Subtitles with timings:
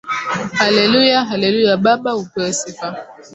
[0.59, 3.05] Hallelujah hallelujah baba upewe sifa.